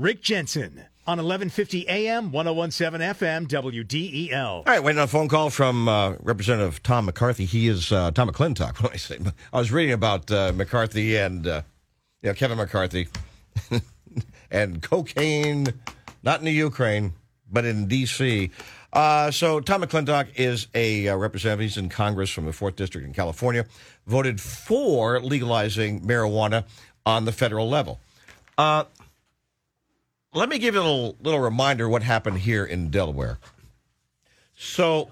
[0.00, 4.46] Rick Jensen on 1150 AM, 1017 FM, WDEL.
[4.46, 7.44] All right, waiting on a phone call from uh, Representative Tom McCarthy.
[7.44, 8.78] He is uh, Tom McClintock.
[8.82, 9.18] What do I say?
[9.52, 11.60] I was reading about uh, McCarthy and uh,
[12.22, 13.08] you know, Kevin McCarthy
[14.50, 15.66] and cocaine,
[16.22, 17.12] not in the Ukraine,
[17.52, 18.50] but in D.C.
[18.94, 21.60] Uh, so Tom McClintock is a uh, representative.
[21.60, 23.66] He's in Congress from the fourth district in California.
[24.06, 26.64] Voted for legalizing marijuana
[27.04, 28.00] on the federal level.
[30.32, 33.38] Let me give you a little, little reminder what happened here in Delaware.
[34.54, 35.10] So,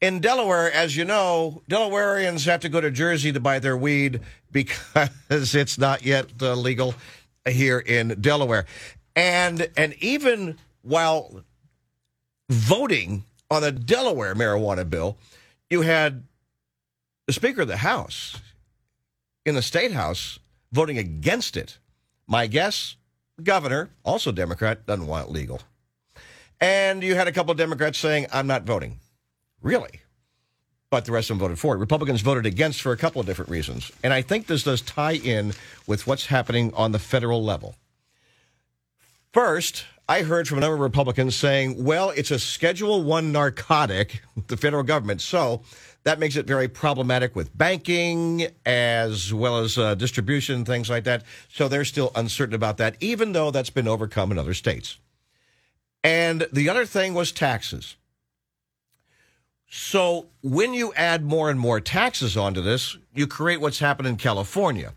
[0.00, 4.20] in Delaware, as you know, Delawareans have to go to Jersey to buy their weed
[4.52, 6.94] because it's not yet uh, legal
[7.46, 8.64] here in Delaware.
[9.14, 11.42] And and even while
[12.48, 15.18] voting on the Delaware marijuana bill,
[15.68, 16.24] you had
[17.26, 18.40] the Speaker of the House
[19.44, 20.38] in the State House
[20.72, 21.78] voting against it.
[22.26, 22.96] My guess,
[23.42, 25.60] governor, also Democrat, doesn't want it legal.
[26.60, 29.00] And you had a couple of Democrats saying, I'm not voting.
[29.60, 30.00] Really?
[30.90, 31.78] But the rest of them voted for it.
[31.78, 33.90] Republicans voted against for a couple of different reasons.
[34.02, 35.52] And I think this does tie in
[35.86, 37.74] with what's happening on the federal level.
[39.32, 44.22] First, I heard from a number of Republicans saying, well, it's a Schedule One narcotic,
[44.48, 45.22] the federal government.
[45.22, 45.62] So
[46.02, 51.24] that makes it very problematic with banking as well as uh, distribution, things like that.
[51.48, 54.98] So they're still uncertain about that, even though that's been overcome in other states.
[56.02, 57.96] And the other thing was taxes.
[59.70, 64.16] So when you add more and more taxes onto this, you create what's happened in
[64.16, 64.92] California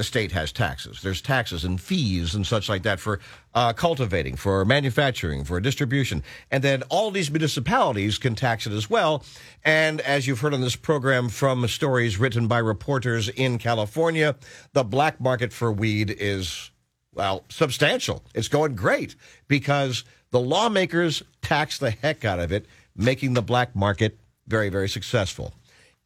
[0.00, 1.02] the state has taxes.
[1.02, 3.20] There's taxes and fees and such like that for
[3.54, 6.22] uh, cultivating, for manufacturing, for distribution.
[6.50, 9.22] And then all these municipalities can tax it as well.
[9.62, 14.36] And as you've heard on this program from stories written by reporters in California,
[14.72, 16.70] the black market for weed is,
[17.12, 18.24] well, substantial.
[18.34, 19.16] It's going great
[19.48, 22.64] because the lawmakers tax the heck out of it,
[22.96, 25.52] making the black market very, very successful.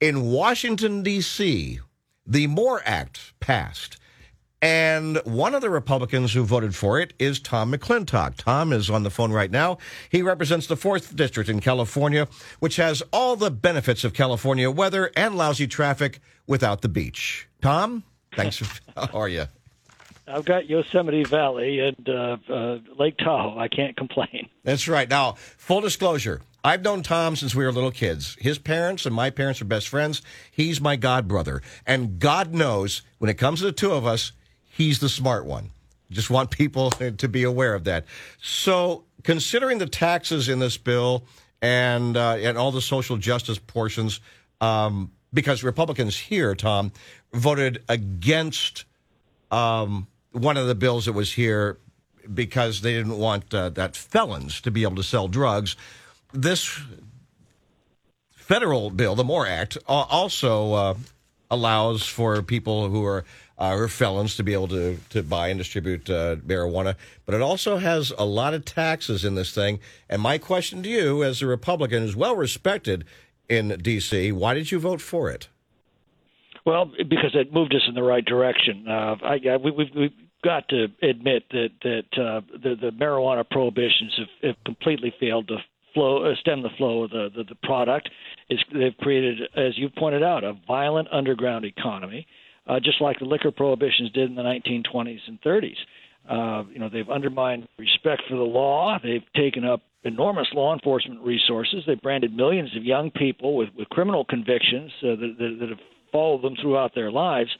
[0.00, 1.78] In Washington, D.C.,
[2.27, 3.99] the MORE Act passed.
[4.65, 8.37] And one of the Republicans who voted for it is Tom McClintock.
[8.37, 9.77] Tom is on the phone right now.
[10.09, 12.29] He represents the 4th District in California,
[12.61, 17.47] which has all the benefits of California weather and lousy traffic without the beach.
[17.61, 18.05] Tom,
[18.35, 18.56] thanks.
[18.56, 19.49] For, how are you?
[20.27, 23.59] I've got Yosemite Valley and uh, uh, Lake Tahoe.
[23.59, 24.49] I can't complain.
[24.62, 25.11] That's right.
[25.11, 28.38] Now, full disclosure, I've known Tom since we were little kids.
[28.41, 30.22] His parents and my parents are best friends.
[30.50, 31.60] He's my god brother.
[31.86, 34.32] And God knows when it comes to the two of us,
[34.62, 35.70] he's the smart one.
[36.10, 38.06] Just want people to be aware of that.
[38.41, 41.25] So, considering the taxes in this bill
[41.60, 44.20] and uh, and all the social justice portions,
[44.62, 46.92] um, because Republicans here, Tom,
[47.34, 48.86] voted against
[49.50, 51.78] um, one of the bills that was here
[52.32, 55.76] because they didn't want uh, that felons to be able to sell drugs
[56.34, 56.81] this
[58.33, 60.95] federal bill, the MORE Act, also uh,
[61.50, 63.25] allows for people who are
[63.56, 67.77] uh, felons to be able to, to buy and distribute uh, marijuana, but it also
[67.78, 69.78] has a lot of taxes in this thing.
[70.11, 73.05] And my question to you, as a Republican, is well respected
[73.49, 75.49] in D.C., why did you vote for it?
[76.65, 78.87] Well, because it moved us in the right direction.
[78.89, 80.11] Uh, I, I, we, we've, we've
[80.43, 85.59] got to admit that that uh, the, the marijuana prohibitions have, have completely failed to
[85.94, 88.10] flow, uh, stem the flow of the, the, the product.
[88.50, 92.27] Is they've created, as you pointed out, a violent underground economy,
[92.66, 95.77] uh, just like the liquor prohibitions did in the 1920s and 30s.
[96.28, 98.99] Uh, you know, they've undermined respect for the law.
[99.03, 101.84] They've taken up enormous law enforcement resources.
[101.87, 105.78] They've branded millions of young people with, with criminal convictions uh, that, that, that have
[106.12, 107.50] followed them throughout their lives.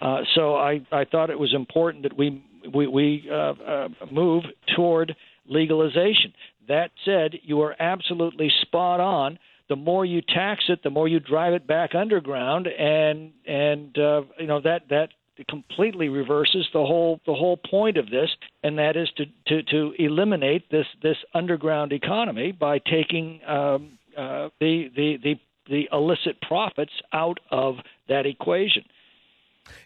[0.00, 2.42] Uh, so I, I thought it was important that we
[2.74, 5.14] we, we uh, uh, move toward
[5.48, 6.32] legalization.
[6.68, 9.38] That said, you are absolutely spot on.
[9.68, 14.22] The more you tax it, the more you drive it back underground, and and uh,
[14.38, 15.08] you know that that
[15.48, 18.30] completely reverses the whole the whole point of this,
[18.62, 24.48] and that is to to, to eliminate this this underground economy by taking um, uh,
[24.60, 27.76] the, the the the illicit profits out of
[28.08, 28.84] that equation.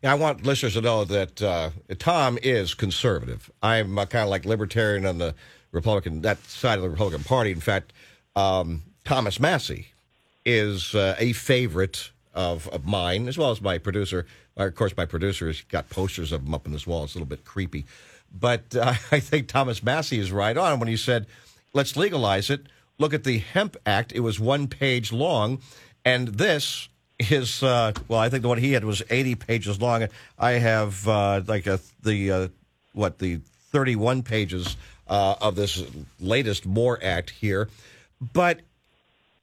[0.02, 3.50] Yeah, I want listeners to know that uh, Tom is conservative.
[3.62, 5.34] I'm uh, kind of like libertarian on the
[5.72, 7.50] Republican that side of the Republican Party.
[7.50, 7.92] In fact,
[8.36, 9.88] um, Thomas Massie
[10.44, 14.26] is uh, a favorite of, of mine, as well as my producer.
[14.56, 17.04] Of course, my producer has got posters of him up on this wall.
[17.04, 17.86] It's a little bit creepy.
[18.32, 21.26] But uh, I think Thomas Massie is right on when he said,
[21.72, 22.66] let's legalize it.
[22.98, 24.12] Look at the Hemp Act.
[24.12, 25.60] It was one page long.
[26.04, 26.88] And this
[27.18, 30.06] is, uh, well, I think the one he had was 80 pages long.
[30.38, 32.48] I have uh, like a, the, uh,
[32.92, 33.40] what, the
[33.72, 34.76] 31 pages
[35.10, 35.82] uh, of this
[36.20, 37.68] latest MORE Act here,
[38.32, 38.60] but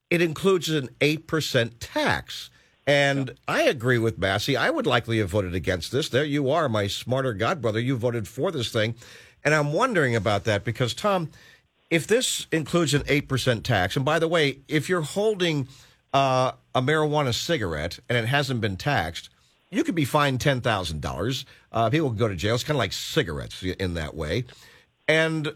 [0.09, 2.49] it includes an 8% tax.
[2.87, 4.55] And I agree with Massie.
[4.55, 6.07] I would likely have voted against this.
[6.07, 7.83] There you are, my smarter godbrother.
[7.83, 8.95] You voted for this thing.
[9.43, 11.29] And I'm wondering about that because, Tom,
[11.89, 15.67] if this includes an 8% tax, and by the way, if you're holding
[16.13, 19.29] uh, a marijuana cigarette and it hasn't been taxed,
[19.69, 21.45] you could be fined $10,000.
[21.73, 22.55] Uh, people can go to jail.
[22.55, 24.45] It's kind of like cigarettes in that way.
[25.07, 25.55] And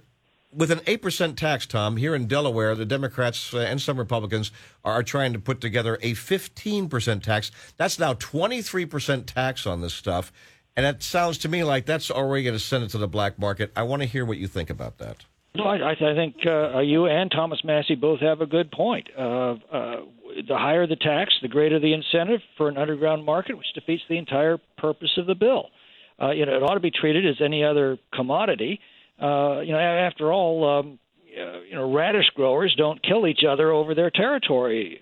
[0.54, 4.52] with an 8% tax, Tom, here in Delaware, the Democrats uh, and some Republicans
[4.84, 7.52] are trying to put together a 15% tax.
[7.78, 10.32] That's now 23% tax on this stuff.
[10.76, 13.38] And it sounds to me like that's already going to send it to the black
[13.38, 13.72] market.
[13.76, 15.26] I want to hear what you think about that.
[15.54, 19.10] No, I, I think uh, you and Thomas Massie both have a good point.
[19.18, 19.96] Uh, uh,
[20.48, 24.18] the higher the tax, the greater the incentive for an underground market, which defeats the
[24.18, 25.66] entire purpose of the bill.
[26.22, 28.80] Uh, you know, it ought to be treated as any other commodity.
[29.20, 31.00] Uh, you know, after all, um,
[31.38, 35.02] uh, you know, radish growers don't kill each other over their territory.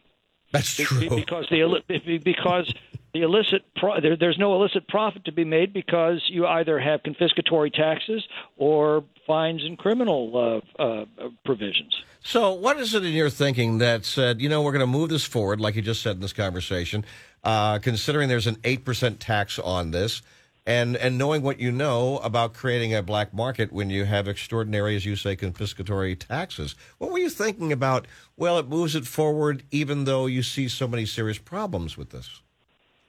[0.52, 1.10] That's true.
[1.10, 2.74] Because the because
[3.14, 7.02] the illicit pro- there, there's no illicit profit to be made because you either have
[7.04, 8.24] confiscatory taxes
[8.58, 11.06] or fines and criminal uh, uh,
[11.46, 12.02] provisions.
[12.22, 15.10] So, what is it in your thinking that said, you know, we're going to move
[15.10, 17.06] this forward, like you just said in this conversation,
[17.44, 20.22] uh, considering there's an 8% tax on this,
[20.66, 24.96] and, and knowing what you know about creating a black market when you have extraordinary,
[24.96, 26.76] as you say, confiscatory taxes?
[26.98, 28.08] What were you thinking about?
[28.38, 32.42] Well, it moves it forward, even though you see so many serious problems with this.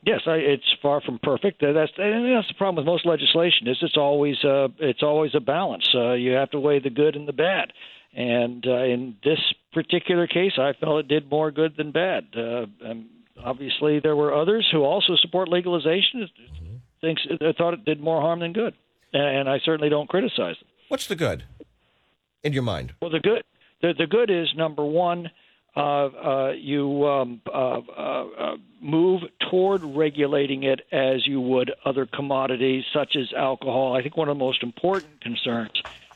[0.03, 1.61] Yes, I, it's far from perfect.
[1.61, 5.41] That's and that's the problem with most legislation is it's always uh, it's always a
[5.41, 5.87] balance.
[5.95, 7.73] Uh, you have to weigh the good and the bad.
[8.15, 9.39] And uh, in this
[9.73, 12.25] particular case, I felt it did more good than bad.
[12.37, 12.67] Uh,
[13.45, 16.23] obviously, there were others who also support legalization.
[16.23, 16.70] Mm-hmm.
[17.01, 18.75] Thinks uh, thought it did more harm than good,
[19.13, 20.69] and I certainly don't criticize them.
[20.89, 21.45] What's the good
[22.43, 22.95] in your mind?
[23.01, 23.43] Well, the good
[23.81, 25.31] the, the good is number one.
[25.77, 32.07] Uh, uh, you um, uh, uh, uh, move toward regulating it as you would other
[32.07, 33.95] commodities such as alcohol.
[33.97, 35.71] I think one of the most important concerns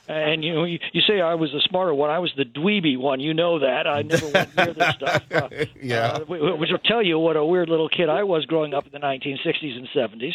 [0.09, 2.11] and you know, you, you say I was the smarter one.
[2.11, 3.21] I was the dweeby one.
[3.21, 3.87] You know that.
[3.87, 5.23] I never went near this stuff.
[5.33, 5.49] Uh,
[5.81, 6.19] yeah.
[6.19, 8.93] Uh, which will tell you what a weird little kid I was growing up in
[8.93, 10.33] the 1960s and 70s.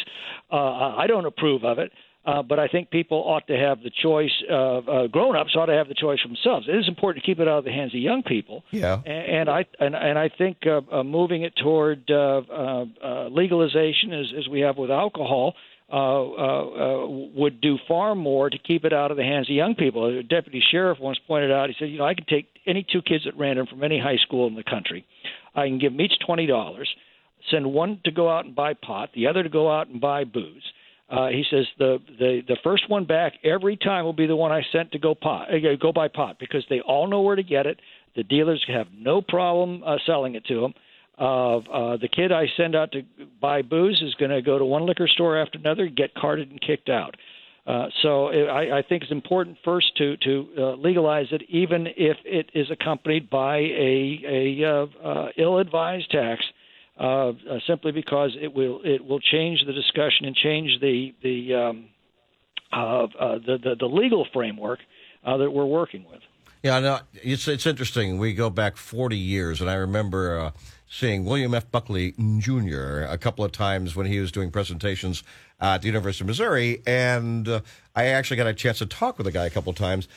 [0.50, 1.92] Uh, I don't approve of it.
[2.22, 4.30] Uh, but I think people ought to have the choice.
[4.48, 6.66] Uh, uh, grown-ups ought to have the choice for themselves.
[6.68, 8.62] It is important to keep it out of the hands of young people.
[8.70, 9.00] Yeah.
[9.06, 13.28] And, and I and, and I think uh, uh, moving it toward uh, uh, uh,
[13.28, 15.54] legalization, as, as we have with alcohol,
[15.92, 19.56] uh, uh, uh, would do far more to keep it out of the hands of
[19.56, 20.18] young people.
[20.18, 23.02] A deputy sheriff once pointed out, he said, you know, I can take any two
[23.02, 25.04] kids at random from any high school in the country.
[25.54, 26.88] I can give them each twenty dollars,
[27.50, 30.24] send one to go out and buy pot, the other to go out and buy
[30.24, 30.62] booze.
[31.08, 34.52] Uh, he says the, the the first one back every time will be the one
[34.52, 37.42] I sent to go pot uh, go buy pot because they all know where to
[37.42, 37.80] get it.
[38.14, 40.74] The dealers have no problem uh, selling it to them
[41.20, 43.02] of uh, the kid I send out to
[43.40, 46.60] buy booze is going to go to one liquor store after another, get carted and
[46.60, 47.14] kicked out.
[47.66, 52.16] Uh, so I, I think it's important first to to uh, legalize it, even if
[52.24, 56.42] it is accompanied by a a uh, uh, ill-advised tax,
[56.98, 57.32] uh, uh,
[57.66, 61.88] simply because it will it will change the discussion and change the the um,
[62.72, 64.78] uh, uh, the, the the legal framework
[65.24, 66.20] uh, that we're working with.
[66.62, 68.18] Yeah, no, it's it's interesting.
[68.18, 70.40] We go back 40 years, and I remember.
[70.40, 70.50] Uh,
[70.90, 71.70] seeing William F.
[71.70, 73.06] Buckley Jr.
[73.08, 75.22] a couple of times when he was doing presentations
[75.60, 77.60] at the University of Missouri, and uh,
[77.94, 80.08] I actually got a chance to talk with the guy a couple of times.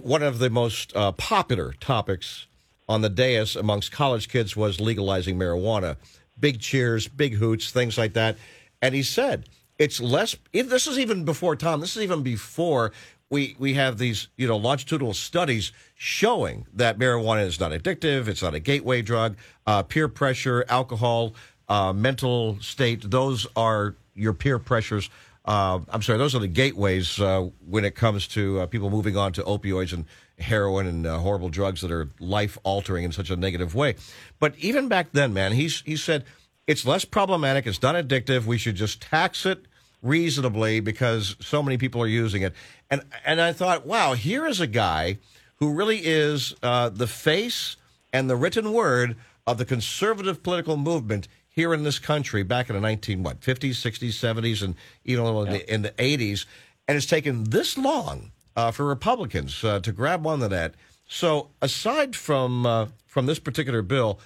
[0.00, 2.46] One of the most uh, popular topics
[2.88, 5.96] on the dais amongst college kids was legalizing marijuana.
[6.40, 8.36] Big cheers, big hoots, things like that.
[8.80, 9.44] And he said,
[9.78, 12.92] it's less, this is even before, Tom, this is even before
[13.30, 18.42] we we have these you know longitudinal studies showing that marijuana is not addictive, it's
[18.42, 19.36] not a gateway drug.
[19.66, 21.34] Uh, peer pressure, alcohol,
[21.68, 25.10] uh, mental state, those are your peer pressures.
[25.44, 29.16] Uh, I'm sorry, those are the gateways uh, when it comes to uh, people moving
[29.16, 30.06] on to opioids and
[30.38, 33.94] heroin and uh, horrible drugs that are life altering in such a negative way.
[34.38, 36.24] But even back then, man, he's he said
[36.66, 38.46] it's less problematic, it's not addictive.
[38.46, 39.66] We should just tax it
[40.04, 42.54] reasonably because so many people are using it.
[42.90, 45.18] And and I thought, wow, here is a guy
[45.56, 47.76] who really is uh, the face
[48.12, 52.74] and the written word of the conservative political movement here in this country back in
[52.74, 56.46] the 19 what 50s 60s 70s and you know in, the, in the 80s
[56.88, 60.74] and it's taken this long uh, for republicans uh, to grab onto that.
[61.06, 64.18] So aside from uh, from this particular bill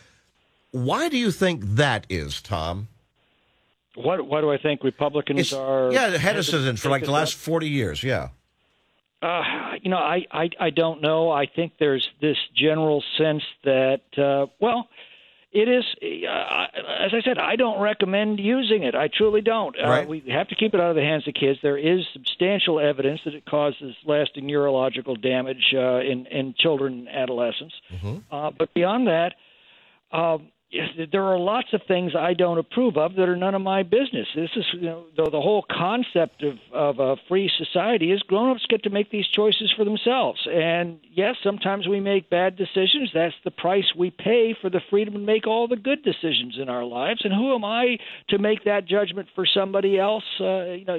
[0.70, 2.88] why do you think that is tom
[3.98, 5.92] what why do I think Republicans it's, are?
[5.92, 8.02] Yeah, hesitant for like the last forty years.
[8.02, 8.28] Yeah.
[9.20, 9.42] Uh,
[9.82, 11.30] you know, I, I I don't know.
[11.30, 14.88] I think there's this general sense that uh, well,
[15.50, 16.66] it is uh,
[17.04, 17.38] as I said.
[17.38, 18.94] I don't recommend using it.
[18.94, 19.76] I truly don't.
[19.76, 20.06] Right.
[20.06, 21.58] Uh, we have to keep it out of the hands of kids.
[21.62, 27.08] There is substantial evidence that it causes lasting neurological damage uh, in in children and
[27.08, 27.74] adolescents.
[28.30, 29.34] Uh, but beyond that.
[30.10, 30.48] Um,
[31.12, 34.26] there are lots of things I don't approve of that are none of my business.
[34.34, 38.66] This is you know, the, the whole concept of, of a free society is grown-ups
[38.68, 40.46] get to make these choices for themselves.
[40.50, 43.10] And yes, sometimes we make bad decisions.
[43.14, 46.68] That's the price we pay for the freedom to make all the good decisions in
[46.68, 47.22] our lives.
[47.24, 47.96] And who am I
[48.28, 50.24] to make that judgment for somebody else?
[50.38, 50.98] Uh, you know.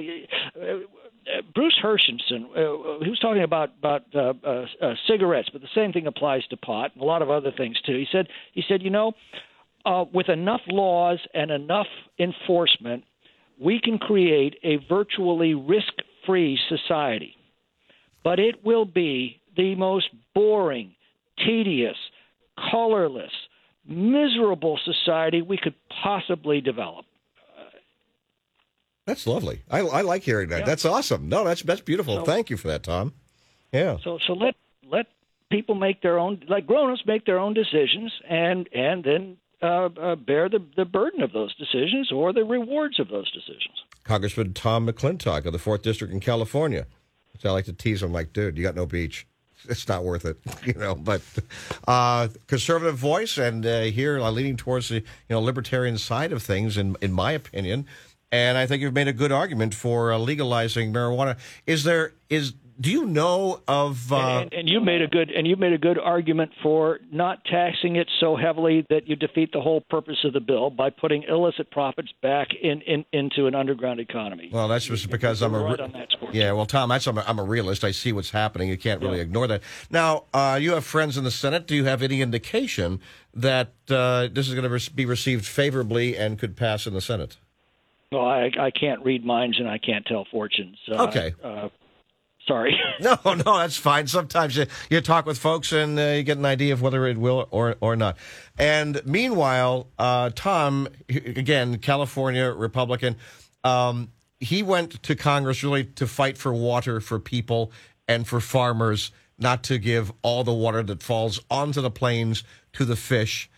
[0.60, 5.68] Uh, Bruce Herschensohn, uh, he was talking about about uh, uh, uh, cigarettes, but the
[5.74, 7.92] same thing applies to pot and a lot of other things too.
[7.92, 9.12] He said, he said, you know,
[9.84, 11.86] uh, with enough laws and enough
[12.18, 13.04] enforcement,
[13.60, 15.92] we can create a virtually risk
[16.26, 17.34] free society.
[18.22, 20.94] But it will be the most boring,
[21.44, 21.96] tedious,
[22.70, 23.32] colorless,
[23.86, 27.06] miserable society we could possibly develop.
[29.06, 29.62] That's lovely.
[29.70, 30.60] I, I like hearing that.
[30.60, 30.66] Yeah.
[30.66, 31.28] That's awesome.
[31.28, 32.16] No, that's that's beautiful.
[32.16, 33.12] So- Thank you for that, Tom.
[33.72, 33.96] Yeah.
[34.04, 34.54] So so let
[34.88, 35.06] let
[35.50, 40.16] people make their own like grown-ups make their own decisions and and then uh, uh,
[40.16, 43.84] bear the the burden of those decisions or the rewards of those decisions.
[44.04, 46.86] Congressman Tom McClintock of the Fourth District in California.
[47.38, 49.26] So I like to tease him, like, dude, you got no beach.
[49.68, 50.94] It's not worth it, you know.
[50.94, 51.20] But
[51.86, 56.42] uh, conservative voice, and uh, here uh, leaning towards the you know libertarian side of
[56.42, 57.86] things, in in my opinion.
[58.32, 61.36] And I think you've made a good argument for uh, legalizing marijuana.
[61.66, 64.12] Is there is do you know of?
[64.12, 67.44] Uh, and, and you made a good and you made a good argument for not
[67.44, 71.22] taxing it so heavily that you defeat the whole purpose of the bill by putting
[71.24, 74.48] illicit profits back in, in into an underground economy.
[74.52, 76.30] Well, that's just because I'm a Right on that score.
[76.32, 76.52] yeah.
[76.52, 77.84] Well, Tom, that's I'm a, I'm a realist.
[77.84, 78.68] I see what's happening.
[78.68, 79.22] You can't really Yeah.
[79.24, 79.62] ignore that.
[79.90, 81.66] Now, uh, you have friends in the Senate.
[81.66, 83.00] Do you have any indication
[83.34, 87.36] that uh, this is going to be received favorably and could pass in the Senate?
[88.12, 90.76] No, I I can't read minds and I can't tell fortunes.
[90.90, 91.34] Uh, Okay.
[91.44, 91.68] Uh,
[92.50, 92.78] sorry.
[93.00, 94.06] No, no, that's fine.
[94.08, 97.16] Sometimes you, you talk with folks and uh, you get an idea of whether it
[97.16, 98.18] will or or not.
[98.58, 103.16] And meanwhile, uh, Tom, again, California Republican,
[103.64, 107.72] um, he went to Congress really to fight for water for people
[108.06, 112.84] and for farmers, not to give all the water that falls onto the plains to
[112.84, 113.48] the fish.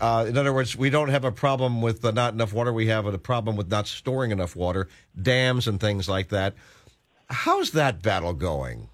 [0.00, 2.72] Uh, in other words, we don't have a problem with the not enough water.
[2.72, 4.88] We have a problem with not storing enough water,
[5.20, 6.54] dams and things like that.
[7.30, 8.88] How's that battle going?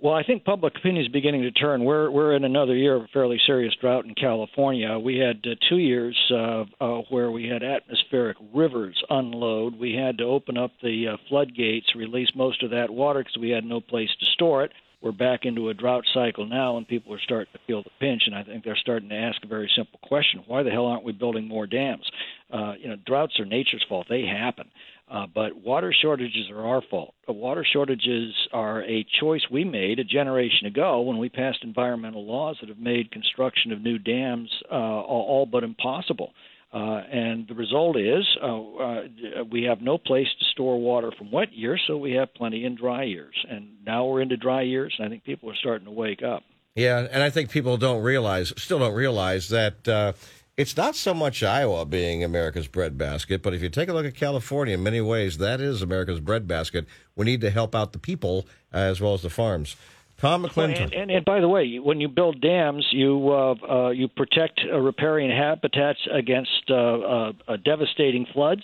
[0.00, 1.82] Well, I think public opinion is beginning to turn.
[1.82, 4.96] We're we're in another year of a fairly serious drought in California.
[4.96, 9.76] We had uh, two years uh, uh, where we had atmospheric rivers unload.
[9.76, 13.50] We had to open up the uh, floodgates, release most of that water because we
[13.50, 14.72] had no place to store it.
[15.00, 18.22] We're back into a drought cycle now, and people are starting to feel the pinch.
[18.26, 21.04] And I think they're starting to ask a very simple question: Why the hell aren't
[21.04, 22.04] we building more dams?
[22.52, 24.68] Uh, you know, droughts are nature's fault; they happen.
[25.10, 27.14] Uh, but water shortages are our fault.
[27.28, 32.26] Uh, water shortages are a choice we made a generation ago when we passed environmental
[32.26, 36.32] laws that have made construction of new dams uh, all, all but impossible.
[36.70, 39.02] Uh, and the result is uh, uh,
[39.50, 42.74] we have no place to store water from wet years, so we have plenty in
[42.74, 43.34] dry years.
[43.48, 46.42] And now we're into dry years, and I think people are starting to wake up.
[46.74, 50.12] Yeah, and I think people don't realize, still don't realize that uh,
[50.58, 54.14] it's not so much Iowa being America's breadbasket, but if you take a look at
[54.14, 56.86] California, in many ways, that is America's breadbasket.
[57.16, 59.74] We need to help out the people as well as the farms.
[60.18, 60.82] Tom McClintock.
[60.82, 64.60] and, and, and by the way, when you build dams, you uh, uh, you protect
[64.70, 68.62] uh, riparian habitats against uh, uh, uh, devastating floods.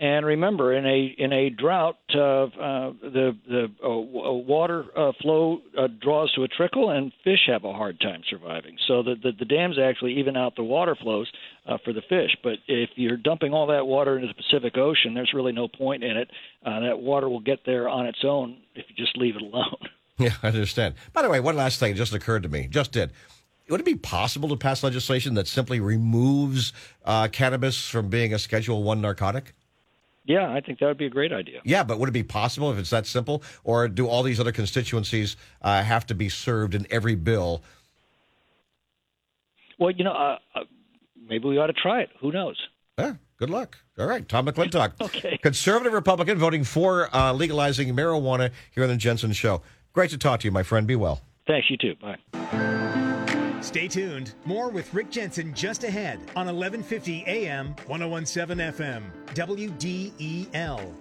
[0.00, 2.46] And remember, in a in a drought, uh, uh,
[3.02, 7.64] the the uh, w- water uh, flow uh, draws to a trickle, and fish have
[7.64, 8.76] a hard time surviving.
[8.88, 11.30] So the the, the dams actually even out the water flows
[11.68, 12.34] uh, for the fish.
[12.42, 16.02] But if you're dumping all that water into the Pacific Ocean, there's really no point
[16.02, 16.30] in it.
[16.64, 19.76] Uh, that water will get there on its own if you just leave it alone.
[20.26, 20.94] Yeah, I understand.
[21.12, 23.12] By the way, one last thing just occurred to me, just did.
[23.68, 26.72] Would it be possible to pass legislation that simply removes
[27.04, 29.54] uh, cannabis from being a Schedule One narcotic?
[30.24, 31.60] Yeah, I think that would be a great idea.
[31.64, 34.52] Yeah, but would it be possible if it's that simple, or do all these other
[34.52, 37.62] constituencies uh, have to be served in every bill?
[39.78, 40.60] Well, you know, uh, uh,
[41.28, 42.10] maybe we ought to try it.
[42.20, 42.56] Who knows?
[42.98, 43.78] Yeah, good luck.
[43.98, 45.38] All right, Tom McClintock, Okay.
[45.42, 49.62] conservative Republican, voting for uh, legalizing marijuana here on the Jensen Show.
[49.92, 50.86] Great to talk to you, my friend.
[50.86, 51.20] Be well.
[51.46, 51.94] Thanks, you too.
[52.00, 52.16] Bye.
[53.60, 54.34] Stay tuned.
[54.44, 59.02] More with Rick Jensen just ahead on 1150 AM, 1017 FM,
[59.34, 60.94] WDEL.